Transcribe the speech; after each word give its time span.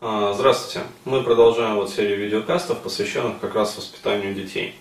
А, 0.00 0.32
здравствуйте. 0.32 0.86
Мы 1.04 1.24
продолжаем 1.24 1.74
вот 1.74 1.90
серию 1.90 2.18
видеокастов, 2.18 2.78
посвященных 2.78 3.40
как 3.40 3.56
раз 3.56 3.76
воспитанию 3.76 4.32
детей. 4.32 4.76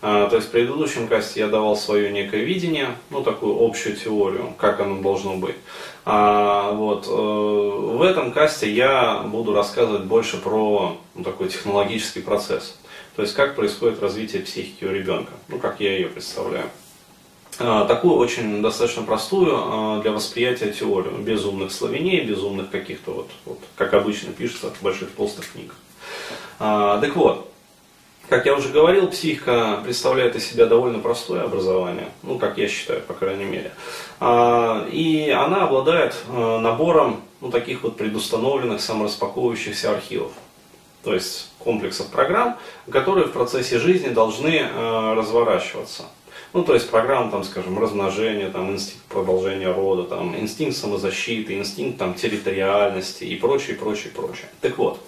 А, 0.00 0.30
то 0.30 0.36
есть 0.36 0.48
в 0.48 0.50
предыдущем 0.50 1.08
касте 1.08 1.40
я 1.40 1.48
давал 1.48 1.76
свое 1.76 2.10
некое 2.10 2.42
видение, 2.42 2.96
ну 3.10 3.22
такую 3.22 3.62
общую 3.62 3.96
теорию, 3.96 4.54
как 4.56 4.80
оно 4.80 5.02
должно 5.02 5.36
быть. 5.36 5.56
А 6.06 6.72
вот 6.72 7.06
э, 7.06 7.10
в 7.10 8.00
этом 8.00 8.32
касте 8.32 8.72
я 8.72 9.20
буду 9.26 9.52
рассказывать 9.52 10.04
больше 10.04 10.38
про 10.38 10.96
ну, 11.14 11.22
такой 11.22 11.50
технологический 11.50 12.22
процесс. 12.22 12.78
То 13.14 13.20
есть 13.20 13.34
как 13.34 13.54
происходит 13.56 14.00
развитие 14.00 14.40
психики 14.40 14.86
у 14.86 14.90
ребенка, 14.90 15.32
ну 15.48 15.58
как 15.58 15.80
я 15.80 15.92
ее 15.92 16.06
представляю. 16.06 16.70
А, 17.58 17.84
такую 17.84 18.16
очень 18.16 18.62
достаточно 18.62 19.02
простую 19.02 19.52
а, 19.54 20.00
для 20.00 20.12
восприятия 20.12 20.72
теорию, 20.72 21.18
без 21.18 21.44
умных 21.44 21.72
словеней, 21.72 22.24
без 22.24 22.42
умных 22.42 22.70
каких-то 22.70 23.12
вот, 23.12 23.30
вот, 23.44 23.58
как 23.76 23.92
обычно 23.94 24.32
пишется 24.32 24.70
в 24.70 24.82
больших 24.82 25.10
толстых 25.10 25.52
книгах. 25.52 25.76
А, 26.58 26.98
так 27.00 27.14
вот, 27.14 27.48
как 28.28 28.46
я 28.46 28.54
уже 28.54 28.70
говорил, 28.70 29.08
психика 29.08 29.80
представляет 29.84 30.34
из 30.34 30.48
себя 30.48 30.64
довольно 30.64 30.98
простое 31.00 31.42
образование, 31.42 32.08
ну, 32.22 32.38
как 32.38 32.56
я 32.56 32.68
считаю, 32.68 33.02
по 33.02 33.12
крайней 33.12 33.44
мере. 33.44 33.72
И 34.90 35.34
она 35.36 35.64
обладает 35.64 36.14
набором 36.30 37.20
ну, 37.42 37.50
таких 37.50 37.82
вот 37.82 37.98
предустановленных 37.98 38.80
самораспаковывающихся 38.80 39.90
архивов. 39.90 40.32
То 41.02 41.12
есть 41.12 41.50
комплексов 41.58 42.06
программ, 42.06 42.56
которые 42.90 43.26
в 43.26 43.32
процессе 43.32 43.78
жизни 43.78 44.08
должны 44.08 44.66
разворачиваться. 45.14 46.04
Ну, 46.54 46.64
то 46.64 46.74
есть 46.74 46.90
программа, 46.90 47.30
там, 47.30 47.44
скажем, 47.44 47.78
размножения, 47.78 48.50
там, 48.50 48.72
инстинкт 48.72 49.02
продолжения 49.06 49.72
рода, 49.72 50.02
там, 50.02 50.38
инстинкт 50.38 50.76
самозащиты, 50.76 51.56
инстинкт 51.56 51.98
там, 51.98 52.12
территориальности 52.12 53.24
и 53.24 53.36
прочее, 53.36 53.74
прочее, 53.76 54.12
прочее. 54.14 54.48
Так 54.60 54.76
вот, 54.76 55.00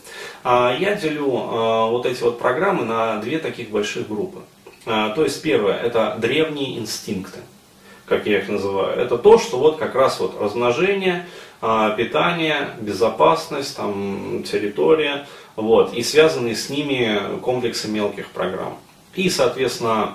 а, 0.42 0.74
я 0.78 0.94
делю 0.94 1.30
а, 1.36 1.86
вот 1.90 2.06
эти 2.06 2.22
вот 2.22 2.38
программы 2.38 2.86
на 2.86 3.18
две 3.18 3.38
таких 3.38 3.68
больших 3.68 4.08
группы. 4.08 4.40
А, 4.86 5.10
то 5.10 5.22
есть 5.22 5.42
первое, 5.42 5.74
это 5.74 6.16
древние 6.18 6.78
инстинкты, 6.78 7.40
как 8.06 8.26
я 8.26 8.38
их 8.38 8.48
называю. 8.48 8.98
Это 8.98 9.18
то, 9.18 9.38
что 9.38 9.58
вот 9.58 9.76
как 9.76 9.94
раз 9.94 10.20
вот 10.20 10.40
размножение, 10.40 11.26
питание, 11.96 12.70
безопасность, 12.80 13.76
там, 13.76 14.42
территория, 14.44 15.26
вот, 15.56 15.94
и 15.94 16.02
связанные 16.02 16.56
с 16.56 16.68
ними 16.68 17.38
комплексы 17.40 17.88
мелких 17.88 18.28
программ. 18.28 18.76
И, 19.14 19.30
соответственно, 19.30 20.14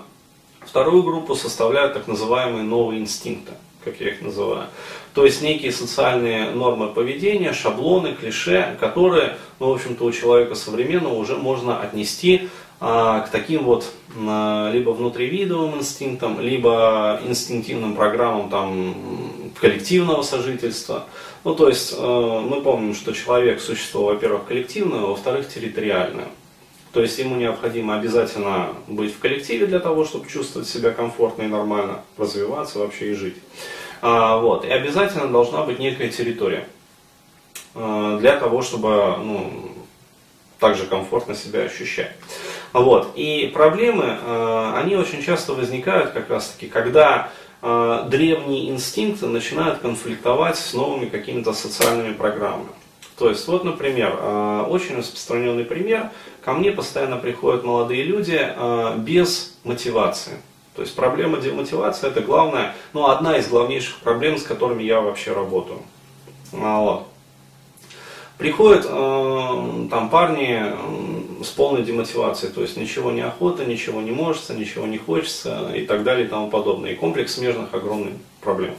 Вторую 0.66 1.04
группу 1.04 1.36
составляют 1.36 1.94
так 1.94 2.08
называемые 2.08 2.64
новые 2.64 3.02
инстинкты, 3.02 3.54
как 3.84 4.00
я 4.00 4.10
их 4.10 4.22
называю. 4.22 4.68
То 5.14 5.26
есть 5.26 5.42
некие 5.42 5.72
социальные 5.72 6.52
нормы 6.52 6.88
поведения, 6.88 7.54
шаблоны, 7.54 8.14
клише, 8.14 8.78
которые, 8.80 9.38
ну, 9.60 9.70
в 9.70 9.74
общем-то, 9.74 10.04
у 10.06 10.12
человека 10.12 10.56
современного 10.56 11.16
уже 11.16 11.36
можно 11.36 11.82
отнести 11.82 12.50
а, 12.80 13.22
к 13.22 13.30
таким 13.30 13.64
вот 13.64 13.86
а, 14.16 14.72
либо 14.72 14.92
внутривидовым 14.92 15.80
инстинктам, 15.80 16.40
либо 16.40 17.20
инстинктивным 17.26 17.96
программам 17.96 18.50
там, 18.50 18.96
коллективного 19.60 20.22
сожительства. 20.22 21.06
Ну, 21.44 21.56
то 21.56 21.70
есть 21.70 21.94
э, 21.98 22.42
мы 22.50 22.62
помним, 22.62 22.94
что 22.94 23.14
человек 23.14 23.62
существо, 23.62 24.06
во-первых, 24.06 24.46
коллективное, 24.46 25.02
во-вторых, 25.02 25.48
территориальное. 25.48 26.28
То 26.92 27.02
есть 27.02 27.20
ему 27.20 27.36
необходимо 27.36 27.96
обязательно 27.96 28.74
быть 28.88 29.14
в 29.14 29.20
коллективе 29.20 29.68
для 29.68 29.80
того, 29.80 30.06
чтобы 30.06 30.28
чувствовать 30.28 30.68
себя 30.68 30.92
комфортно 30.92 31.44
и 31.44 31.48
нормально, 31.48 32.02
развиваться 32.18 32.80
вообще 32.80 33.12
и 33.12 33.14
жить. 33.14 33.36
А, 34.02 34.38
вот. 34.38 34.66
И 34.66 34.70
обязательно 34.70 35.28
должна 35.28 35.64
быть 35.64 35.78
некая 35.78 36.10
территория 36.10 36.68
а, 37.76 38.18
для 38.18 38.38
того, 38.38 38.64
чтобы 38.64 39.18
ну, 39.24 39.72
также 40.60 40.86
комфортно 40.86 41.36
себя 41.36 41.62
ощущать. 41.62 42.16
Вот. 42.74 43.12
И 43.16 43.52
проблемы, 43.54 44.18
а, 44.22 44.80
они 44.82 44.96
очень 44.96 45.24
часто 45.24 45.54
возникают 45.54 46.12
как 46.12 46.30
раз 46.30 46.50
таки, 46.50 46.68
когда 46.68 47.32
а, 47.62 48.04
древние 48.04 48.70
инстинкты 48.70 49.28
начинают 49.28 49.80
конфликтовать 49.80 50.58
с 50.58 50.74
новыми 50.74 51.06
какими-то 51.06 51.54
социальными 51.54 52.14
программами. 52.14 52.70
То 53.20 53.30
есть, 53.30 53.46
вот, 53.50 53.66
например, 53.66 54.16
а, 54.18 54.64
очень 54.64 54.96
распространенный 54.96 55.66
пример, 55.66 56.10
ко 56.42 56.54
мне 56.54 56.72
постоянно 56.72 57.18
приходят 57.18 57.66
молодые 57.66 58.04
люди 58.04 58.40
а, 58.40 58.96
без 58.96 59.58
мотивации. 59.66 60.40
То 60.74 60.84
есть 60.84 60.96
проблема 60.96 61.42
демотивации 61.42 62.08
это 62.08 62.22
главная, 62.22 62.74
ну, 62.94 63.08
одна 63.08 63.38
из 63.38 63.50
главнейших 63.50 63.98
проблем, 63.98 64.38
с 64.38 64.44
которыми 64.44 64.84
я 64.84 65.02
вообще 65.02 65.34
работаю. 65.34 65.80
А, 66.54 66.80
вот. 66.80 67.08
Приходят 68.38 68.86
э, 68.86 69.88
там 69.92 70.10
парни 70.10 70.62
э, 70.62 71.44
с 71.44 71.50
полной 71.50 71.84
демотивацией, 71.84 72.54
то 72.54 72.62
есть 72.62 72.78
ничего 72.78 73.12
не 73.12 73.20
охота, 73.20 73.66
ничего 73.66 74.00
не 74.00 74.12
может, 74.12 74.50
ничего 74.52 74.86
не 74.86 74.98
хочется 74.98 75.74
и 75.76 75.86
так 75.86 76.04
далее 76.04 76.26
и 76.26 76.30
тому 76.30 76.50
подобное. 76.50 76.92
И 76.92 76.96
комплекс 76.96 77.34
смежных 77.34 77.74
огромных 77.74 78.14
проблем. 78.40 78.76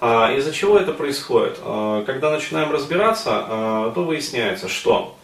А, 0.00 0.32
из-за 0.32 0.52
чего 0.52 0.78
это 0.78 0.92
происходит? 0.92 1.58
А, 1.62 2.02
когда 2.04 2.30
начинаем 2.30 2.72
разбираться, 2.72 3.30
а, 3.32 3.92
то 3.94 4.02
выясняется, 4.04 4.68
что 4.68 5.16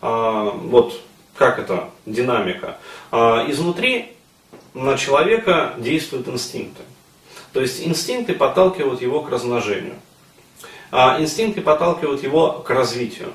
вот 0.00 1.00
как 1.36 1.60
это 1.60 1.88
динамика. 2.06 2.78
Изнутри 3.12 4.16
на 4.74 4.98
человека 4.98 5.74
действуют 5.78 6.26
инстинкты. 6.26 6.82
То 7.52 7.60
есть 7.60 7.86
инстинкты 7.86 8.34
подталкивают 8.34 9.00
его 9.00 9.22
к 9.22 9.30
размножению. 9.30 9.94
Инстинкты 10.90 11.60
подталкивают 11.60 12.24
его 12.24 12.50
к 12.54 12.70
развитию. 12.70 13.32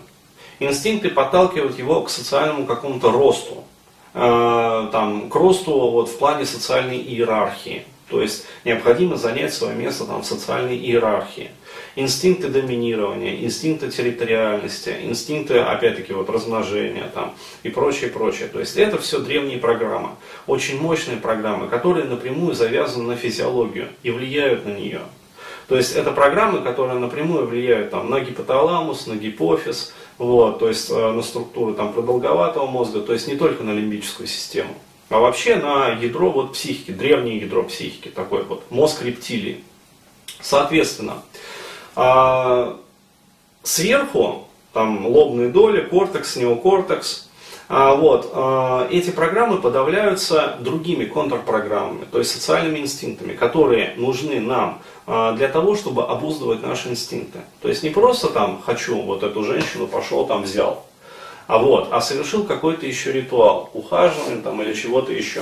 Инстинкты 0.59 1.09
подталкивают 1.09 1.79
его 1.79 2.01
к 2.01 2.09
социальному 2.09 2.65
какому-то 2.65 3.13
росту. 3.13 3.63
Там, 4.11 5.29
к 5.29 5.35
росту 5.35 5.71
вот, 5.71 6.09
в 6.09 6.17
плане 6.17 6.45
социальной 6.45 6.97
иерархии. 6.97 7.85
То 8.09 8.21
есть 8.21 8.45
необходимо 8.63 9.17
занять 9.17 9.53
свое 9.53 9.75
место 9.75 10.05
там, 10.05 10.21
в 10.21 10.25
социальной 10.25 10.77
иерархии. 10.77 11.51
Инстинкты 11.95 12.47
доминирования, 12.47 13.43
инстинкты 13.43 13.91
территориальности, 13.91 14.95
инстинкты, 15.03 15.59
опять-таки, 15.59 16.13
вот, 16.13 16.29
размножения 16.29 17.09
там, 17.13 17.33
и 17.63 17.69
прочее, 17.69 18.09
прочее. 18.09 18.47
То 18.47 18.59
есть 18.59 18.77
это 18.77 18.97
все 18.97 19.19
древние 19.19 19.57
программы, 19.57 20.11
очень 20.45 20.79
мощные 20.79 21.17
программы, 21.17 21.67
которые 21.67 22.05
напрямую 22.05 22.53
завязаны 22.55 23.07
на 23.07 23.15
физиологию 23.17 23.89
и 24.03 24.11
влияют 24.11 24.65
на 24.65 24.69
нее. 24.69 25.01
То 25.67 25.75
есть 25.75 25.95
это 25.95 26.11
программы, 26.11 26.61
которые 26.61 26.97
напрямую 26.99 27.45
влияют 27.45 27.91
там, 27.91 28.09
на 28.09 28.21
гипоталамус, 28.21 29.05
на 29.07 29.15
гипофиз, 29.15 29.93
вот, 30.17 30.59
то 30.59 30.69
есть 30.69 30.89
э, 30.89 31.11
на 31.11 31.21
структуру 31.21 31.73
там, 31.73 31.91
продолговатого 31.91 32.67
мозга, 32.67 33.01
то 33.01 33.11
есть 33.11 33.27
не 33.27 33.35
только 33.35 33.63
на 33.63 33.71
лимбическую 33.71 34.27
систему 34.27 34.73
а 35.09 35.19
вообще 35.19 35.55
на 35.55 35.89
ядро 35.89 36.31
вот 36.31 36.53
психики, 36.53 36.91
древнее 36.91 37.37
ядро 37.37 37.63
психики, 37.63 38.09
такой 38.09 38.43
вот 38.43 38.69
мозг 38.69 39.01
рептилии. 39.03 39.63
Соответственно, 40.41 41.23
а, 41.95 42.79
сверху, 43.63 44.47
там 44.73 45.07
лобные 45.07 45.49
доли, 45.49 45.81
кортекс, 45.81 46.35
неокортекс, 46.35 47.29
а, 47.69 47.95
вот, 47.95 48.31
а, 48.33 48.87
эти 48.91 49.09
программы 49.09 49.57
подавляются 49.57 50.57
другими 50.59 51.05
контрпрограммами, 51.05 52.05
то 52.05 52.19
есть 52.19 52.31
социальными 52.31 52.79
инстинктами, 52.79 53.33
которые 53.33 53.93
нужны 53.97 54.39
нам 54.39 54.81
для 55.07 55.47
того, 55.47 55.77
чтобы 55.77 56.05
обуздывать 56.05 56.61
наши 56.61 56.89
инстинкты. 56.89 57.39
То 57.61 57.69
есть 57.69 57.81
не 57.81 57.91
просто 57.91 58.27
там 58.27 58.61
хочу 58.61 59.01
вот 59.01 59.23
эту 59.23 59.41
женщину, 59.41 59.87
пошел 59.87 60.27
там 60.27 60.43
взял, 60.43 60.85
а 61.47 61.57
вот, 61.57 61.89
а 61.91 62.01
совершил 62.01 62.43
какой-то 62.43 62.85
еще 62.85 63.11
ритуал, 63.11 63.69
ухаживание 63.73 64.41
там 64.41 64.61
или 64.61 64.73
чего-то 64.73 65.11
еще. 65.11 65.41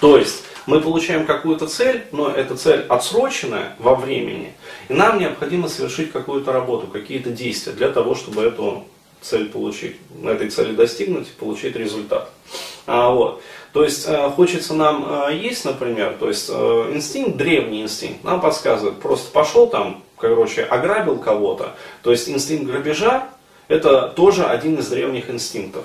То 0.00 0.18
есть 0.18 0.42
мы 0.66 0.80
получаем 0.80 1.24
какую-то 1.24 1.66
цель, 1.66 2.04
но 2.12 2.28
эта 2.28 2.56
цель 2.56 2.84
отсроченная 2.88 3.76
во 3.78 3.94
времени, 3.94 4.52
и 4.88 4.92
нам 4.92 5.18
необходимо 5.18 5.68
совершить 5.68 6.10
какую-то 6.12 6.52
работу, 6.52 6.88
какие-то 6.88 7.30
действия 7.30 7.72
для 7.72 7.90
того, 7.90 8.14
чтобы 8.14 8.42
эту 8.42 8.84
цель 9.20 9.48
получить, 9.48 9.96
этой 10.22 10.50
цели 10.50 10.74
достигнуть 10.74 11.28
и 11.28 11.32
получить 11.32 11.76
результат. 11.76 12.30
А, 12.86 13.10
вот. 13.10 13.42
То 13.72 13.82
есть 13.82 14.04
э, 14.06 14.30
хочется 14.30 14.74
нам 14.74 15.28
э, 15.28 15.36
есть, 15.36 15.64
например, 15.64 16.16
то 16.20 16.28
есть 16.28 16.48
э, 16.48 16.90
инстинкт, 16.94 17.36
древний 17.36 17.82
инстинкт, 17.82 18.22
нам 18.22 18.40
подсказывает, 18.40 19.00
просто 19.00 19.32
пошел 19.32 19.66
там, 19.66 20.04
короче, 20.16 20.62
ограбил 20.62 21.18
кого-то, 21.18 21.74
то 22.02 22.12
есть 22.12 22.28
инстинкт 22.28 22.66
грабежа, 22.70 23.28
это 23.68 24.08
тоже 24.08 24.44
один 24.44 24.78
из 24.78 24.88
древних 24.88 25.30
инстинктов. 25.30 25.84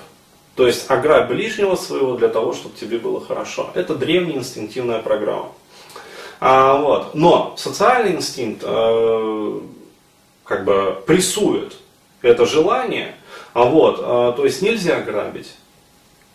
То 0.55 0.67
есть 0.67 0.89
ограбь 0.91 1.29
ближнего 1.29 1.75
своего 1.75 2.15
для 2.15 2.27
того, 2.27 2.53
чтобы 2.53 2.75
тебе 2.75 2.97
было 2.97 3.21
хорошо. 3.21 3.71
Это 3.75 3.95
древняя 3.95 4.39
инстинктивная 4.39 4.99
программа. 4.99 5.51
А, 6.39 6.77
вот. 6.77 7.15
Но 7.15 7.55
социальный 7.57 8.15
инстинкт 8.15 8.63
э, 8.63 9.59
как 10.43 10.65
бы 10.65 11.01
прессует 11.05 11.77
это 12.21 12.45
желание, 12.45 13.15
а 13.53 13.63
вот, 13.65 13.99
э, 13.99 14.33
то 14.35 14.43
есть 14.43 14.61
нельзя 14.61 14.99
грабить. 15.01 15.53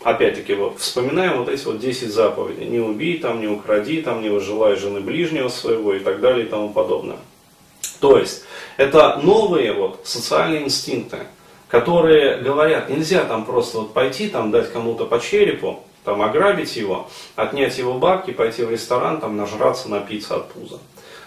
Опять-таки, 0.03 0.53
вот, 0.53 0.79
вспоминаем 0.79 1.39
вот 1.39 1.49
эти 1.49 1.65
вот 1.65 1.79
10 1.79 2.11
заповедей. 2.11 2.65
Не 2.65 2.79
убей, 2.79 3.17
там, 3.17 3.41
не 3.41 3.47
укради, 3.47 4.01
там, 4.01 4.21
не 4.21 4.29
выжелай 4.29 4.75
жены 4.75 5.01
ближнего 5.01 5.49
своего 5.49 5.95
и 5.95 5.99
так 5.99 6.19
далее 6.19 6.45
и 6.45 6.49
тому 6.49 6.69
подобное. 6.69 7.17
То 7.99 8.17
есть, 8.17 8.43
это 8.77 9.19
новые 9.21 9.73
вот, 9.73 10.01
социальные 10.03 10.63
инстинкты, 10.63 11.19
которые 11.67 12.37
говорят, 12.37 12.89
нельзя 12.89 13.23
там 13.25 13.45
просто 13.45 13.79
вот 13.79 13.93
пойти, 13.93 14.27
там 14.27 14.51
дать 14.51 14.71
кому-то 14.71 15.05
по 15.05 15.19
черепу, 15.19 15.83
там 16.03 16.21
ограбить 16.21 16.75
его, 16.75 17.09
отнять 17.35 17.77
его 17.77 17.95
бабки, 17.95 18.31
пойти 18.31 18.63
в 18.63 18.71
ресторан, 18.71 19.19
там 19.19 19.35
нажраться, 19.35 19.89
напиться 19.89 20.35
от 20.35 20.49
пуза. 20.51 20.79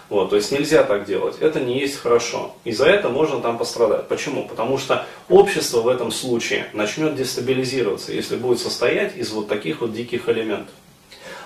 Вот, 0.09 0.31
то 0.31 0.37
есть 0.37 0.51
нельзя 0.51 0.83
так 0.83 1.05
делать. 1.05 1.35
Это 1.39 1.59
не 1.59 1.79
есть 1.79 1.99
хорошо. 1.99 2.55
И 2.63 2.71
за 2.71 2.87
это 2.87 3.09
можно 3.09 3.41
там 3.41 3.59
пострадать. 3.59 4.07
Почему? 4.07 4.47
Потому 4.47 4.79
что 4.79 5.05
общество 5.29 5.81
в 5.81 5.87
этом 5.87 6.11
случае 6.11 6.67
начнет 6.73 7.15
дестабилизироваться, 7.15 8.11
если 8.11 8.35
будет 8.35 8.59
состоять 8.59 9.15
из 9.15 9.31
вот 9.31 9.47
таких 9.47 9.81
вот 9.81 9.93
диких 9.93 10.27
элементов. 10.27 10.73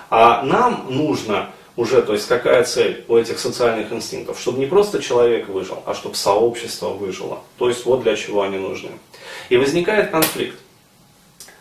А 0.08 0.42
нам 0.42 0.86
нужно 0.88 1.50
уже, 1.76 2.02
то 2.02 2.12
есть 2.12 2.28
какая 2.28 2.62
цель 2.64 3.04
у 3.08 3.16
этих 3.16 3.38
социальных 3.38 3.92
инстинктов? 3.92 4.38
Чтобы 4.38 4.58
не 4.58 4.66
просто 4.66 5.02
человек 5.02 5.48
выжил, 5.48 5.82
а 5.86 5.94
чтобы 5.94 6.14
сообщество 6.14 6.90
выжило. 6.90 7.40
То 7.58 7.68
есть 7.68 7.84
вот 7.84 8.02
для 8.02 8.14
чего 8.16 8.42
они 8.42 8.58
нужны. 8.58 8.90
И 9.48 9.56
возникает 9.56 10.10
конфликт. 10.10 10.58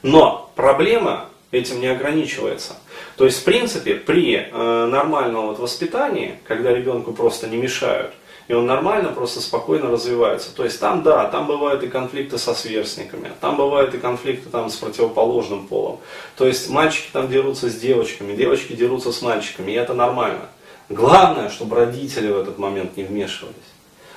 Но 0.04 0.52
проблема 0.56 1.30
этим 1.52 1.80
не 1.80 1.88
ограничивается. 1.88 2.76
То 3.16 3.26
есть, 3.26 3.42
в 3.42 3.44
принципе, 3.44 3.96
при 3.96 4.36
э, 4.36 4.86
нормальном 4.86 5.48
вот 5.48 5.60
воспитании, 5.60 6.40
когда 6.48 6.74
ребенку 6.74 7.14
просто 7.14 7.48
не 7.48 7.58
мешают, 7.58 8.14
и 8.48 8.54
он 8.54 8.66
нормально, 8.66 9.10
просто 9.10 9.40
спокойно 9.40 9.90
развивается. 9.90 10.54
То 10.54 10.66
есть 10.66 10.80
там, 10.80 11.02
да, 11.04 11.26
там 11.26 11.48
бывают 11.48 11.84
и 11.84 11.88
конфликты 11.88 12.38
со 12.38 12.54
сверстниками, 12.54 13.32
там 13.40 13.56
бывают 13.56 13.94
и 13.94 13.98
конфликты 13.98 14.50
там, 14.50 14.70
с 14.70 14.76
противоположным 14.76 15.68
полом. 15.68 16.00
То 16.36 16.46
есть 16.46 16.70
мальчики 16.70 17.08
там 17.14 17.30
дерутся 17.30 17.70
с 17.70 17.76
девочками, 17.76 18.36
девочки 18.36 18.74
дерутся 18.74 19.12
с 19.12 19.22
мальчиками, 19.22 19.72
и 19.72 19.76
это 19.76 19.94
нормально. 19.94 20.50
Главное, 20.90 21.50
чтобы 21.50 21.78
родители 21.78 22.32
в 22.32 22.38
этот 22.38 22.58
момент 22.58 22.98
не 22.98 23.04
вмешивались. 23.04 23.56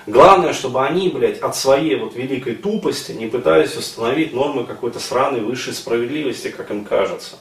Главное, 0.07 0.53
чтобы 0.53 0.85
они, 0.85 1.09
блядь, 1.09 1.41
от 1.41 1.57
своей 1.57 1.97
вот 1.97 2.15
великой 2.15 2.55
тупости 2.55 3.13
не 3.13 3.27
пытались 3.27 3.77
установить 3.77 4.33
нормы 4.33 4.65
какой-то 4.65 5.01
сраной 5.01 5.41
высшей 5.41 5.75
справедливости, 5.75 6.49
как 6.49 6.71
им 6.71 6.85
кажется. 6.85 7.37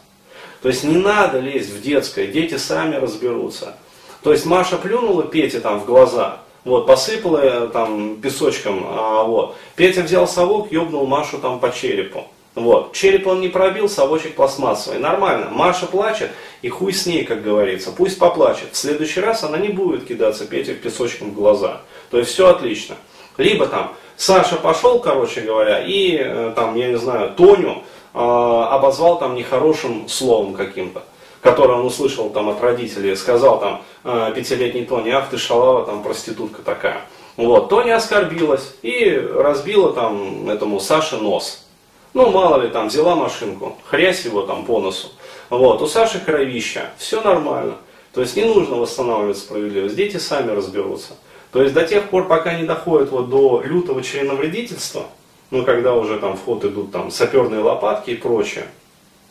То 0.61 0.69
есть 0.69 0.83
не 0.83 0.97
надо 0.97 1.39
лезть 1.39 1.69
в 1.69 1.81
детское, 1.81 2.25
дети 2.25 2.57
сами 2.57 2.95
разберутся. 2.95 3.75
То 4.23 4.31
есть 4.31 4.47
Маша 4.47 4.77
плюнула 4.77 5.23
Пете 5.23 5.59
там 5.59 5.79
в 5.79 5.85
глаза, 5.85 6.39
вот, 6.65 6.85
посыпала 6.85 7.67
там 7.67 8.17
песочком, 8.17 8.85
а, 8.85 9.23
вот. 9.23 9.55
Петя 9.75 10.01
взял 10.01 10.27
совок, 10.27 10.71
ёбнул 10.71 11.07
Машу 11.07 11.37
там 11.37 11.59
по 11.59 11.71
черепу. 11.71 12.25
Вот. 12.55 12.93
Череп 12.93 13.27
он 13.27 13.41
не 13.41 13.49
пробил, 13.49 13.89
совочек 13.89 14.35
пластмассовый. 14.35 14.97
Нормально. 14.99 15.49
Маша 15.51 15.85
плачет, 15.87 16.31
и 16.61 16.69
хуй 16.69 16.93
с 16.93 17.05
ней, 17.05 17.25
как 17.25 17.43
говорится. 17.43 17.91
Пусть 17.91 18.17
поплачет. 18.17 18.69
В 18.71 18.77
следующий 18.77 19.19
раз 19.19 19.43
она 19.43 19.57
не 19.57 19.67
будет 19.67 20.05
кидаться 20.05 20.45
Пете 20.45 20.73
песочком 20.73 21.31
в 21.31 21.35
глаза. 21.35 21.81
То 22.11 22.17
есть 22.17 22.31
все 22.31 22.47
отлично. 22.47 22.95
Либо 23.37 23.67
там 23.67 23.93
Саша 24.15 24.55
пошел, 24.55 24.99
короче 24.99 25.41
говоря, 25.41 25.83
и 25.85 26.17
э, 26.17 26.53
там, 26.55 26.75
я 26.75 26.87
не 26.87 26.97
знаю, 26.97 27.31
Тоню 27.31 27.83
э, 28.13 28.17
обозвал 28.17 29.19
там 29.19 29.35
нехорошим 29.35 30.07
словом 30.07 30.53
каким-то, 30.53 31.03
которое 31.45 31.77
он 31.77 31.85
услышал 31.85 32.31
там 32.31 32.49
от 32.49 32.59
родителей, 32.59 33.15
сказал 33.15 33.59
там 33.59 33.83
э, 34.03 34.33
пятилетний 34.35 34.83
Тони, 34.83 35.11
ах 35.11 35.29
ты 35.29 35.37
шалава, 35.37 35.85
там 35.85 36.01
проститутка 36.01 36.63
такая. 36.63 37.01
Вот, 37.37 37.69
Тоня 37.69 37.97
оскорбилась 37.97 38.73
и 38.81 39.15
разбила 39.15 39.93
там 39.93 40.49
этому 40.49 40.79
Саше 40.79 41.17
нос. 41.17 41.67
Ну, 42.15 42.31
мало 42.31 42.63
ли, 42.63 42.69
там, 42.69 42.87
взяла 42.87 43.13
машинку, 43.13 43.77
хрясь 43.85 44.25
его 44.25 44.41
там 44.41 44.65
по 44.65 44.79
носу. 44.79 45.09
Вот, 45.51 45.83
у 45.83 45.87
Саши 45.87 46.19
кровища, 46.19 46.89
все 46.97 47.21
нормально. 47.21 47.75
То 48.11 48.21
есть 48.21 48.35
не 48.35 48.45
нужно 48.45 48.77
восстанавливать 48.77 49.37
справедливость, 49.37 49.95
дети 49.95 50.17
сами 50.17 50.49
разберутся. 50.49 51.13
То 51.51 51.61
есть 51.61 51.75
до 51.75 51.85
тех 51.85 52.09
пор, 52.09 52.27
пока 52.27 52.55
не 52.55 52.65
доходит 52.65 53.11
вот 53.11 53.29
до 53.29 53.61
лютого 53.63 54.01
членовредительства, 54.01 55.03
ну, 55.51 55.63
когда 55.63 55.93
уже 55.93 56.17
там 56.17 56.37
в 56.37 56.43
ход 56.43 56.65
идут 56.65 56.91
там 56.91 57.11
саперные 57.11 57.61
лопатки 57.61 58.09
и 58.09 58.15
прочее, 58.15 58.65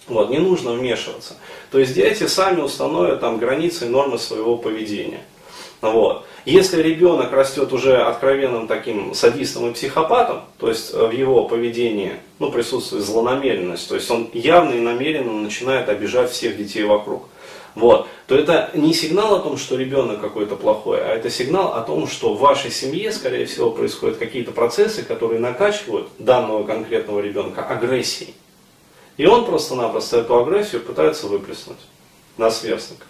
вот, 0.06 0.30
не 0.30 0.38
нужно 0.38 0.72
вмешиваться. 0.72 1.34
То 1.70 1.78
есть 1.78 1.94
дети 1.94 2.26
сами 2.26 2.60
установят 2.60 3.20
там 3.20 3.38
границы 3.38 3.86
и 3.86 3.88
нормы 3.88 4.18
своего 4.18 4.56
поведения. 4.56 5.20
Вот. 5.80 6.24
Если 6.44 6.82
ребенок 6.82 7.32
растет 7.32 7.72
уже 7.72 7.96
откровенным 7.96 8.66
таким 8.66 9.14
садистом 9.14 9.70
и 9.70 9.72
психопатом, 9.74 10.42
то 10.58 10.68
есть 10.68 10.92
в 10.92 11.10
его 11.10 11.44
поведении 11.46 12.14
ну, 12.38 12.50
присутствует 12.50 13.04
злонамеренность, 13.04 13.88
то 13.88 13.94
есть 13.94 14.10
он 14.10 14.28
явно 14.32 14.74
и 14.74 14.80
намеренно 14.80 15.32
начинает 15.32 15.88
обижать 15.88 16.30
всех 16.30 16.56
детей 16.56 16.84
вокруг 16.84 17.24
вот, 17.74 18.06
то 18.28 18.36
это 18.36 18.70
не 18.74 18.94
сигнал 18.94 19.34
о 19.34 19.40
том, 19.40 19.56
что 19.56 19.76
ребенок 19.76 20.20
какой-то 20.20 20.56
плохой, 20.56 21.00
а 21.02 21.08
это 21.08 21.28
сигнал 21.28 21.74
о 21.74 21.82
том, 21.82 22.06
что 22.06 22.34
в 22.34 22.40
вашей 22.40 22.70
семье, 22.70 23.10
скорее 23.10 23.46
всего, 23.46 23.70
происходят 23.70 24.18
какие-то 24.18 24.52
процессы, 24.52 25.02
которые 25.02 25.40
накачивают 25.40 26.08
данного 26.18 26.64
конкретного 26.64 27.20
ребенка 27.20 27.64
агрессией. 27.64 28.34
И 29.16 29.26
он 29.26 29.44
просто-напросто 29.44 30.18
эту 30.18 30.38
агрессию 30.38 30.82
пытается 30.82 31.26
выплеснуть 31.26 31.78
на 32.36 32.50
сверстника. 32.50 33.06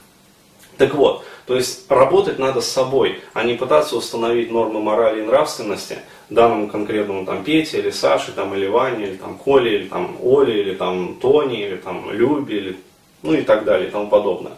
Так 0.76 0.94
вот, 0.94 1.24
то 1.46 1.56
есть 1.56 1.90
работать 1.90 2.38
надо 2.38 2.60
с 2.60 2.68
собой, 2.68 3.20
а 3.32 3.44
не 3.44 3.54
пытаться 3.54 3.96
установить 3.96 4.50
нормы 4.50 4.80
морали 4.80 5.20
и 5.22 5.26
нравственности 5.26 5.98
данному 6.30 6.68
конкретному 6.68 7.24
там 7.24 7.44
Пете 7.44 7.78
или 7.78 7.90
Саше, 7.90 8.32
там, 8.32 8.54
или 8.54 8.66
Ване, 8.66 9.06
или 9.06 9.16
там 9.16 9.38
Коле, 9.38 9.78
или 9.78 9.88
там 9.88 10.16
Оле, 10.22 10.60
или 10.60 10.74
там 10.74 11.16
Тони, 11.20 11.60
или 11.60 11.76
там 11.76 12.10
Любе, 12.10 12.56
или 12.56 12.76
ну 13.22 13.34
и 13.34 13.42
так 13.42 13.64
далее 13.64 13.88
и 13.88 13.90
тому 13.90 14.08
подобное. 14.08 14.52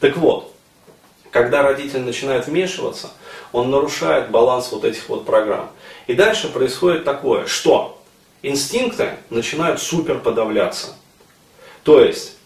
Так 0.00 0.16
вот, 0.16 0.52
когда 1.30 1.62
родитель 1.62 2.00
начинает 2.00 2.46
вмешиваться, 2.46 3.10
он 3.52 3.70
нарушает 3.70 4.30
баланс 4.30 4.72
вот 4.72 4.84
этих 4.84 5.08
вот 5.08 5.24
программ. 5.24 5.70
И 6.06 6.14
дальше 6.14 6.48
происходит 6.48 7.04
такое, 7.04 7.46
что 7.46 7.99
инстинкты 8.42 9.16
начинают 9.30 9.80
супер 9.80 10.18
подавляться. 10.18 10.94
То 11.82 12.02
есть, 12.02 12.36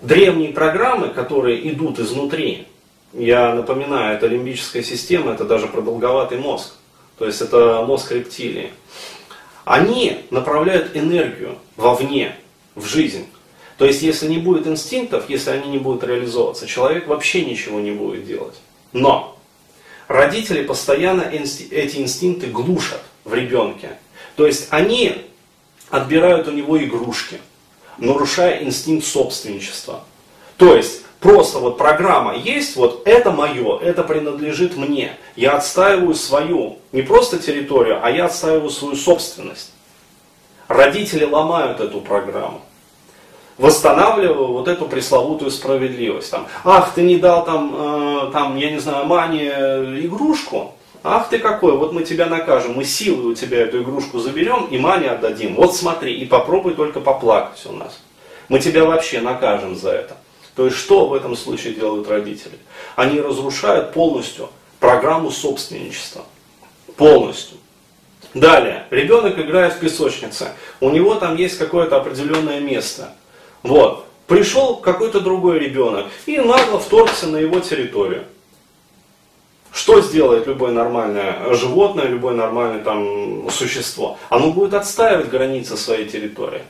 древние 0.00 0.52
программы, 0.52 1.08
которые 1.08 1.70
идут 1.70 1.98
изнутри, 1.98 2.66
я 3.12 3.54
напоминаю, 3.54 4.16
это 4.16 4.26
лимбическая 4.26 4.82
система, 4.82 5.32
это 5.32 5.44
даже 5.44 5.66
продолговатый 5.66 6.38
мозг, 6.38 6.74
то 7.18 7.26
есть 7.26 7.40
это 7.40 7.84
мозг 7.86 8.10
рептилии, 8.12 8.72
они 9.64 10.18
направляют 10.30 10.96
энергию 10.96 11.58
вовне, 11.76 12.36
в 12.74 12.86
жизнь. 12.86 13.26
То 13.76 13.86
есть, 13.86 14.02
если 14.02 14.28
не 14.28 14.38
будет 14.38 14.66
инстинктов, 14.66 15.28
если 15.28 15.50
они 15.50 15.70
не 15.70 15.78
будут 15.78 16.04
реализовываться, 16.04 16.66
человек 16.66 17.06
вообще 17.06 17.44
ничего 17.44 17.80
не 17.80 17.90
будет 17.90 18.26
делать. 18.26 18.54
Но 18.92 19.38
родители 20.08 20.62
постоянно 20.62 21.22
эти 21.22 21.96
инстинкты 21.98 22.46
глушат 22.46 23.02
в 23.24 23.34
ребенке. 23.34 23.90
То 24.36 24.46
есть, 24.46 24.68
они 24.70 25.16
отбирают 25.92 26.48
у 26.48 26.50
него 26.50 26.82
игрушки, 26.82 27.38
нарушая 27.98 28.64
инстинкт 28.64 29.06
собственничества. 29.06 30.00
То 30.56 30.74
есть, 30.74 31.02
просто 31.20 31.58
вот 31.58 31.76
программа 31.76 32.34
есть, 32.34 32.76
вот 32.76 33.06
это 33.06 33.30
мое, 33.30 33.78
это 33.78 34.02
принадлежит 34.02 34.76
мне. 34.76 35.16
Я 35.36 35.52
отстаиваю 35.52 36.14
свою, 36.14 36.78
не 36.92 37.02
просто 37.02 37.38
территорию, 37.38 38.00
а 38.02 38.10
я 38.10 38.24
отстаиваю 38.24 38.70
свою 38.70 38.96
собственность. 38.96 39.72
Родители 40.66 41.24
ломают 41.24 41.78
эту 41.80 42.00
программу 42.00 42.62
восстанавливаю 43.58 44.48
вот 44.48 44.66
эту 44.66 44.86
пресловутую 44.86 45.50
справедливость. 45.50 46.30
Там, 46.30 46.46
Ах, 46.64 46.94
ты 46.94 47.02
не 47.02 47.16
дал 47.16 47.44
там, 47.44 47.74
э, 47.74 48.30
там, 48.32 48.56
я 48.56 48.70
не 48.70 48.78
знаю, 48.78 49.04
Мане 49.04 49.48
игрушку, 50.04 50.72
Ах 51.02 51.28
ты 51.28 51.38
какой, 51.38 51.76
вот 51.76 51.92
мы 51.92 52.04
тебя 52.04 52.26
накажем, 52.26 52.74
мы 52.74 52.84
силой 52.84 53.32
у 53.32 53.34
тебя 53.34 53.62
эту 53.62 53.82
игрушку 53.82 54.18
заберем 54.18 54.66
и 54.66 54.78
Мане 54.78 55.10
отдадим. 55.10 55.56
Вот 55.56 55.74
смотри, 55.74 56.14
и 56.14 56.24
попробуй 56.24 56.74
только 56.74 57.00
поплакать 57.00 57.64
у 57.66 57.72
нас. 57.72 58.00
Мы 58.48 58.60
тебя 58.60 58.84
вообще 58.84 59.20
накажем 59.20 59.76
за 59.76 59.90
это. 59.90 60.16
То 60.54 60.66
есть 60.66 60.76
что 60.76 61.06
в 61.06 61.14
этом 61.14 61.34
случае 61.34 61.74
делают 61.74 62.08
родители? 62.08 62.58
Они 62.94 63.20
разрушают 63.20 63.92
полностью 63.92 64.50
программу 64.78 65.30
собственничества. 65.30 66.24
Полностью. 66.96 67.56
Далее, 68.34 68.86
ребенок 68.90 69.38
играет 69.38 69.74
в 69.74 69.80
песочнице. 69.80 70.52
У 70.80 70.90
него 70.90 71.14
там 71.16 71.36
есть 71.36 71.58
какое-то 71.58 71.96
определенное 71.96 72.60
место– 72.60 73.12
вот. 73.62 74.06
Пришел 74.26 74.76
какой-то 74.76 75.20
другой 75.20 75.58
ребенок 75.58 76.06
и 76.26 76.38
нагло 76.38 76.78
вторгся 76.78 77.26
на 77.26 77.36
его 77.36 77.60
территорию. 77.60 78.24
Что 79.72 80.02
сделает 80.02 80.46
любое 80.46 80.70
нормальное 80.70 81.54
животное, 81.54 82.06
любое 82.06 82.34
нормальное 82.34 82.84
там 82.84 83.48
существо? 83.50 84.18
Оно 84.28 84.50
будет 84.52 84.74
отстаивать 84.74 85.30
границы 85.30 85.76
своей 85.78 86.06
территории. 86.06 86.62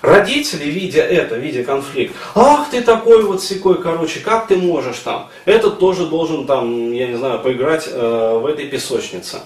Родители, 0.00 0.64
видя 0.64 1.02
это, 1.02 1.36
видя 1.36 1.62
конфликт, 1.62 2.16
ах 2.34 2.70
ты 2.70 2.80
такой 2.80 3.22
вот 3.22 3.42
секой, 3.42 3.82
короче, 3.82 4.20
как 4.20 4.46
ты 4.46 4.56
можешь 4.56 4.98
там? 5.00 5.28
Этот 5.44 5.78
тоже 5.78 6.06
должен 6.06 6.46
там, 6.46 6.90
я 6.92 7.06
не 7.08 7.16
знаю, 7.16 7.40
поиграть 7.40 7.86
э, 7.86 8.38
в 8.42 8.46
этой 8.46 8.66
песочнице. 8.66 9.40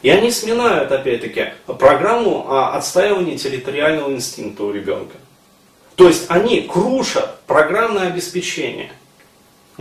И 0.00 0.08
они 0.08 0.30
сминают, 0.30 0.90
опять-таки, 0.90 1.50
программу 1.66 2.50
о 2.50 2.74
отстаивании 2.74 3.36
территориального 3.36 4.10
инстинкта 4.10 4.64
у 4.64 4.72
ребенка. 4.72 5.16
То 5.96 6.08
есть 6.08 6.24
они 6.28 6.62
крушат 6.62 7.40
программное 7.46 8.08
обеспечение 8.08 8.90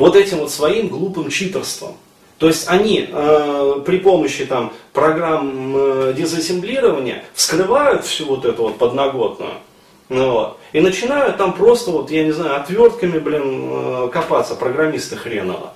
вот 0.01 0.15
этим 0.15 0.39
вот 0.39 0.51
своим 0.51 0.87
глупым 0.87 1.29
читерством. 1.29 1.95
То 2.39 2.47
есть 2.47 2.67
они 2.67 3.07
э, 3.07 3.81
при 3.85 3.97
помощи 3.99 4.45
там, 4.45 4.73
программ 4.93 5.73
э, 5.77 6.13
дезассемблирования 6.17 7.23
вскрывают 7.35 8.03
всю 8.03 8.25
вот 8.25 8.43
эту 8.45 8.63
вот 8.63 8.79
подноготную. 8.79 9.53
Ну, 10.09 10.31
вот, 10.31 10.57
и 10.73 10.81
начинают 10.81 11.37
там 11.37 11.53
просто, 11.53 11.91
вот, 11.91 12.09
я 12.09 12.23
не 12.23 12.31
знаю, 12.31 12.55
отвертками, 12.55 13.19
блин, 13.19 13.69
э, 13.69 14.09
копаться, 14.11 14.55
программисты 14.55 15.17
хреново. 15.17 15.73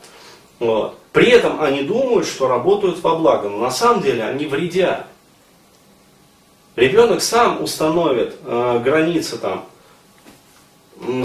Вот. 0.59 0.97
При 1.11 1.29
этом 1.29 1.61
они 1.61 1.83
думают, 1.83 2.25
что 2.25 2.47
работают 2.47 3.03
во 3.03 3.15
благо, 3.15 3.47
но 3.47 3.57
на 3.57 3.69
самом 3.69 4.01
деле 4.01 4.23
они 4.23 4.47
вредят. 4.47 5.05
Ребенок 6.75 7.21
сам 7.21 7.61
установит 7.61 8.37
э, 8.43 8.81
границы 8.83 9.37
там, 9.37 9.65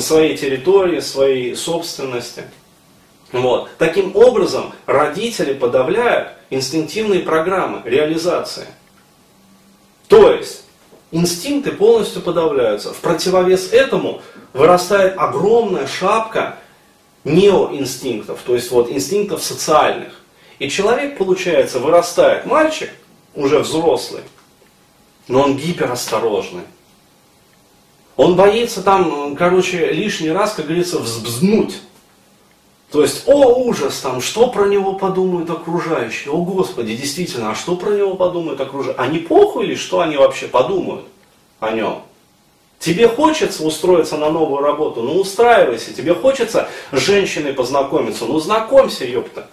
своей 0.00 0.37
территории, 0.37 1.00
своей 1.00 1.57
собственности. 1.57 2.45
Вот. 3.32 3.70
Таким 3.78 4.16
образом, 4.16 4.72
родители 4.87 5.54
подавляют 5.54 6.30
инстинктивные 6.50 7.20
программы 7.20 7.82
реализации. 7.84 8.66
То 10.08 10.32
есть, 10.32 10.64
инстинкты 11.12 11.72
полностью 11.72 12.22
подавляются. 12.22 12.92
В 12.92 12.99
противовес 12.99 13.72
этому 13.72 14.22
вырастает 14.52 15.14
огромная 15.16 15.87
шапка 15.87 16.58
неоинстинктов, 17.25 18.40
то 18.44 18.54
есть 18.54 18.70
вот 18.70 18.90
инстинктов 18.90 19.42
социальных. 19.42 20.12
И 20.58 20.68
человек, 20.68 21.16
получается, 21.16 21.78
вырастает, 21.78 22.46
мальчик, 22.46 22.90
уже 23.34 23.60
взрослый, 23.60 24.22
но 25.28 25.42
он 25.42 25.56
гиперосторожный. 25.56 26.64
Он 28.16 28.37
боится 28.37 28.82
там, 28.82 29.37
короче, 29.37 29.92
лишний 29.92 30.30
раз, 30.30 30.52
как 30.52 30.66
говорится, 30.66 30.99
взбзнуть. 30.99 31.80
То 32.90 33.02
есть, 33.02 33.28
о 33.28 33.54
ужас, 33.54 34.00
там, 34.00 34.20
что 34.20 34.49
про 34.49 34.66
него 34.66 34.94
подумают 34.94 35.49
окружающие? 35.49 36.32
О 36.32 36.38
Господи, 36.42 36.97
действительно, 36.97 37.52
а 37.52 37.54
что 37.54 37.76
про 37.76 37.90
него 37.90 38.14
подумают 38.14 38.61
окружающие? 38.61 39.00
А 39.00 39.06
не 39.06 39.18
похуй 39.18 39.66
ли, 39.66 39.76
что 39.76 40.00
они 40.00 40.16
вообще 40.16 40.49
подумают 40.49 41.06
о 41.61 41.70
нем? 41.70 42.02
Тебе 42.80 43.06
хочется 43.06 43.64
устроиться 43.64 44.16
на 44.16 44.30
новую 44.30 44.62
работу, 44.62 45.02
ну 45.02 45.20
устраивайся. 45.20 45.92
Тебе 45.92 46.14
хочется 46.14 46.68
с 46.90 46.99
женщиной 46.99 47.52
познакомиться, 47.52 48.25
ну 48.25 48.40
знакомься, 48.40 49.04
ёпта. 49.04 49.47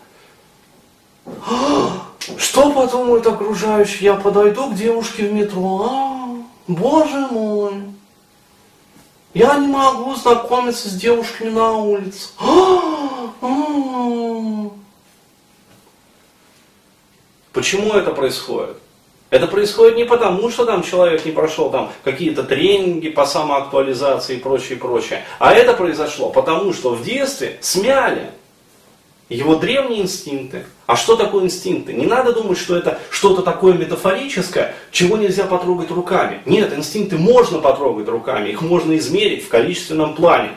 Что 2.38 2.72
подумают 2.72 3.28
окружающие? 3.28 4.06
Я 4.06 4.14
подойду 4.16 4.72
к 4.72 4.76
девушке 4.76 5.28
в 5.28 5.34
метро. 5.34 5.90
А, 5.92 6.28
боже 6.68 7.28
мой. 7.30 7.84
Я 9.34 9.58
не 9.58 9.68
могу 9.68 10.16
знакомиться 10.16 10.90
с 10.90 10.94
девушками 10.94 11.50
на 11.50 11.74
улице. 11.74 12.30
Почему 17.54 17.94
это 17.94 18.12
происходит? 18.12 18.78
Это 19.30 19.48
происходит 19.48 19.98
не 19.98 20.06
потому, 20.06 20.50
что 20.50 20.66
там 20.66 20.84
человек 20.84 21.26
не 21.26 21.32
прошел 21.32 21.70
там 21.70 21.92
какие-то 22.04 22.44
тренинги 22.44 23.10
по 23.10 23.26
самоактуализации 23.26 24.38
и 24.38 24.40
прочее, 24.40 24.78
прочее. 24.78 25.26
А 25.40 25.54
это 25.54 25.74
произошло 25.74 26.30
потому, 26.30 26.72
что 26.72 26.92
в 26.92 27.04
детстве 27.04 27.58
смяли 27.60 28.32
его 29.28 29.56
древние 29.56 30.04
инстинкты. 30.04 30.66
А 30.86 30.96
что 30.96 31.18
такое 31.18 31.44
инстинкты? 31.44 31.94
Не 31.94 32.06
надо 32.06 32.32
думать, 32.32 32.58
что 32.58 32.78
это 32.78 33.00
что-то 33.10 33.42
такое 33.42 33.74
метафорическое, 33.74 34.74
чего 34.92 35.18
нельзя 35.18 35.44
потрогать 35.44 35.92
руками. 35.92 36.42
Нет, 36.46 36.74
инстинкты 36.74 37.18
можно 37.18 37.60
потрогать 37.60 38.08
руками, 38.08 38.50
их 38.50 38.62
можно 38.62 38.96
измерить 38.98 39.44
в 39.44 39.50
количественном 39.50 40.16
плане. 40.16 40.52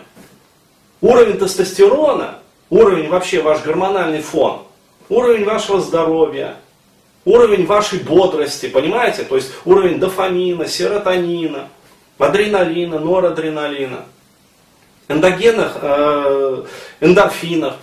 Уровень 1.01 1.39
тестостерона, 1.39 2.40
уровень 2.71 3.09
вообще 3.09 3.43
ваш 3.43 3.63
гормональный 3.63 4.23
фон, 4.23 4.63
уровень 5.09 5.45
вашего 5.45 5.81
здоровья, 5.81 6.57
уровень 7.25 7.67
вашей 7.67 7.99
бодрости, 7.99 8.69
понимаете? 8.69 9.25
То 9.25 9.37
есть 9.37 9.53
уровень 9.65 9.99
дофамина, 9.99 10.67
серотонина, 10.67 11.69
адреналина, 12.19 12.99
норадреналина, 12.99 14.05
эндогенных 15.09 15.79
э, 15.83 16.65
эндорфинов. 17.01 17.75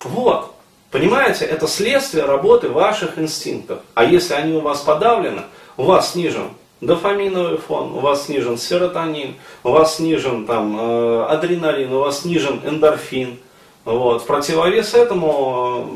Вот. 0.00 0.54
Понимаете, 0.90 1.44
это 1.44 1.66
следствие 1.66 2.24
работы 2.24 2.68
ваших 2.68 3.18
инстинктов. 3.18 3.80
А 3.94 4.04
если 4.04 4.34
они 4.34 4.54
у 4.54 4.60
вас 4.60 4.80
подавлены, 4.80 5.42
у 5.76 5.82
вас 5.82 6.12
снижен 6.12 6.50
дофаминовый 6.80 7.58
фон, 7.58 7.92
у 7.92 8.00
вас 8.00 8.26
снижен 8.26 8.58
серотонин, 8.58 9.36
у 9.64 9.70
вас 9.70 9.96
снижен 9.96 10.46
там, 10.46 10.76
э, 10.78 11.26
адреналин, 11.28 11.92
у 11.92 12.00
вас 12.00 12.20
снижен 12.22 12.60
эндорфин. 12.64 13.38
Вот. 13.84 14.22
В 14.22 14.26
противовес 14.26 14.94
этому 14.94 15.88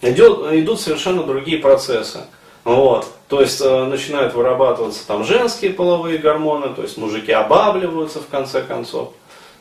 идет, 0.00 0.52
идут 0.52 0.80
совершенно 0.80 1.22
другие 1.22 1.58
процессы. 1.58 2.20
Вот. 2.64 3.06
То 3.28 3.40
есть 3.40 3.60
э, 3.60 3.84
начинают 3.84 4.34
вырабатываться 4.34 5.06
там 5.06 5.24
женские 5.24 5.72
половые 5.72 6.18
гормоны, 6.18 6.74
то 6.74 6.82
есть 6.82 6.96
мужики 6.96 7.32
обабливаются 7.32 8.20
в 8.20 8.28
конце 8.28 8.62
концов. 8.62 9.12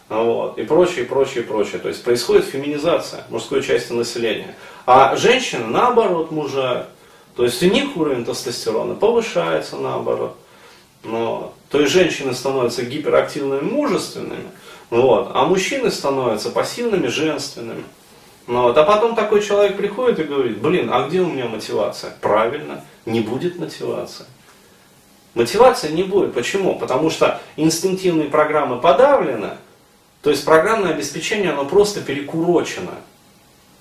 Вот, 0.08 0.60
и 0.60 0.64
прочее, 0.64 1.04
и 1.04 1.08
прочее, 1.08 1.44
и 1.44 1.48
прочее. 1.48 1.80
То 1.80 1.88
есть 1.88 2.04
происходит 2.04 2.46
феминизация 2.46 3.24
мужской 3.30 3.64
части 3.64 3.92
населения. 3.92 4.56
А 4.86 5.16
женщины, 5.16 5.66
наоборот, 5.66 6.30
мужают. 6.30 6.88
То 7.36 7.44
есть 7.44 7.62
у 7.62 7.68
них 7.68 7.98
уровень 7.98 8.26
тестостерона 8.26 8.96
повышается 8.96 9.78
наоборот. 9.78 10.38
Вот. 11.04 11.54
То 11.70 11.82
есть 11.82 11.92
женщины 11.92 12.34
становятся 12.34 12.84
гиперактивными, 12.84 13.62
мужественными, 13.62 14.50
вот, 14.90 15.32
а 15.34 15.46
мужчины 15.46 15.92
становятся 15.92 16.50
пассивными, 16.50 17.08
женственными. 17.08 17.84
Ну 18.48 18.64
вот. 18.64 18.78
А 18.78 18.84
потом 18.84 19.16
такой 19.16 19.42
человек 19.42 19.76
приходит 19.76 20.20
и 20.20 20.24
говорит, 20.24 20.60
блин, 20.60 20.90
а 20.92 21.08
где 21.08 21.22
у 21.22 21.28
меня 21.28 21.48
мотивация? 21.48 22.14
Правильно, 22.22 22.84
не 23.06 23.20
будет 23.20 23.58
мотивации. 23.60 24.26
Мотивация 25.34 25.92
не 25.92 26.04
будет. 26.04 26.34
Почему? 26.34 26.80
Потому 26.80 27.10
что 27.10 27.42
инстинктивные 27.58 28.30
программы 28.30 28.80
подавлены, 28.80 29.58
то 30.22 30.30
есть 30.30 30.46
программное 30.46 30.92
обеспечение, 30.92 31.52
оно 31.52 31.66
просто 31.66 32.02
перекурочено 32.02 32.94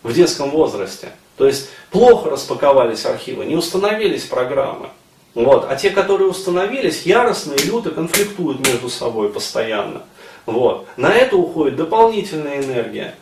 в 0.03 0.13
детском 0.13 0.51
возрасте. 0.51 1.13
То 1.37 1.47
есть 1.47 1.71
плохо 1.91 2.31
распаковались 2.31 3.07
архивы, 3.07 3.45
не 3.45 3.57
установились 3.57 4.25
программы. 4.25 4.89
Вот. 5.35 5.67
А 5.69 5.75
те, 5.75 5.91
которые 5.91 6.29
установились, 6.29 7.03
яростно 7.03 7.55
и 7.55 7.67
люто 7.67 7.91
конфликтуют 7.91 8.67
между 8.67 8.89
собой 8.89 9.31
постоянно. 9.31 10.03
Вот. 10.47 10.87
На 10.97 11.13
это 11.13 11.37
уходит 11.37 11.77
дополнительная 11.77 12.63
энергия. 12.63 13.15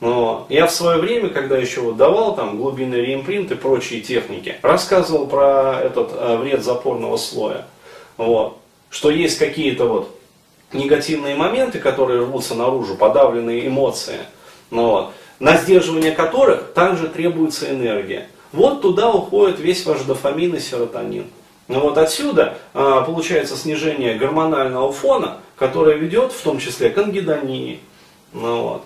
Но 0.00 0.46
я 0.48 0.66
в 0.66 0.72
свое 0.72 0.98
время, 0.98 1.28
когда 1.28 1.56
еще 1.56 1.80
вот 1.80 1.96
давал 1.96 2.34
там 2.34 2.58
глубинный 2.58 3.00
реимпринт 3.00 3.52
и 3.52 3.54
прочие 3.54 4.00
техники, 4.00 4.56
рассказывал 4.62 5.26
про 5.26 5.80
этот 5.80 6.10
э, 6.12 6.36
вред 6.36 6.64
запорного 6.64 7.16
слоя. 7.16 7.66
Вот. 8.16 8.58
Что 8.90 9.10
есть 9.10 9.38
какие-то 9.38 9.86
вот 9.86 10.18
негативные 10.72 11.36
моменты, 11.36 11.78
которые 11.78 12.20
рвутся 12.20 12.54
наружу, 12.54 12.96
подавленные 12.96 13.66
эмоции, 13.66 14.18
ну, 14.70 14.90
вот, 14.90 15.12
на 15.40 15.56
сдерживание 15.56 16.12
которых 16.12 16.72
также 16.74 17.08
требуется 17.08 17.70
энергия. 17.70 18.28
Вот 18.52 18.82
туда 18.82 19.10
уходит 19.10 19.58
весь 19.58 19.84
ваш 19.84 20.02
дофамин 20.02 20.54
и 20.54 20.60
серотонин. 20.60 21.26
Ну 21.66 21.80
вот 21.80 21.98
отсюда 21.98 22.58
а, 22.72 23.02
получается 23.02 23.56
снижение 23.56 24.14
гормонального 24.16 24.92
фона, 24.92 25.38
которое 25.56 25.96
ведет 25.96 26.32
в 26.32 26.42
том 26.42 26.58
числе 26.58 26.90
к 26.90 26.98
ангидонии. 26.98 27.80
Ну, 28.32 28.62
вот. 28.62 28.84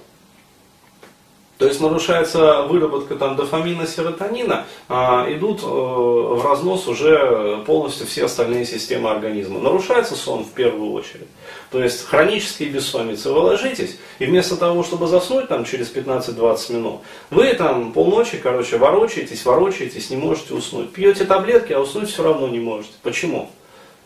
То 1.59 1.67
есть 1.67 1.81
нарушается 1.81 2.63
выработка 2.63 3.17
там, 3.17 3.35
дофамина, 3.35 3.85
серотонина, 3.85 4.65
а, 4.89 5.27
идут 5.29 5.61
э, 5.65 5.67
в 5.67 6.41
разнос 6.45 6.87
уже 6.87 7.65
полностью 7.67 8.07
все 8.07 8.27
остальные 8.27 8.65
системы 8.65 9.11
организма. 9.11 9.59
Нарушается 9.59 10.15
сон 10.15 10.45
в 10.45 10.53
первую 10.53 10.93
очередь. 10.93 11.27
То 11.73 11.83
есть 11.83 12.07
хронические 12.07 12.69
бессонницы. 12.71 13.33
Вы 13.33 13.41
ложитесь, 13.41 13.99
и 14.21 14.27
вместо 14.27 14.57
того, 14.57 14.85
чтобы 14.85 15.09
заснуть 15.09 15.49
там, 15.49 15.65
через 15.65 15.93
15-20 15.93 16.73
минут, 16.75 17.01
вы 17.31 17.53
там 17.55 17.93
полночи, 17.93 18.37
короче, 18.37 18.79
ворочаетесь, 18.79 19.45
ворочаетесь, 19.45 20.11
не 20.11 20.17
можете 20.17 20.55
уснуть. 20.55 20.93
Пьете 20.93 21.25
таблетки, 21.25 21.73
а 21.73 21.81
уснуть 21.81 22.09
все 22.09 22.23
равно 22.23 22.47
не 22.47 22.61
можете. 22.61 22.95
Почему? 23.03 23.51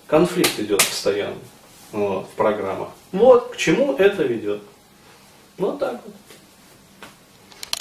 Конфликт 0.06 0.58
идет 0.58 0.78
постоянно 0.78 1.36
вот, 1.92 2.26
в 2.32 2.34
программах. 2.34 2.88
Вот 3.12 3.50
к 3.50 3.56
чему 3.56 3.94
это 3.98 4.22
ведет. 4.22 4.62
Вот 5.58 5.78
так 5.78 6.00
вот. 6.04 6.14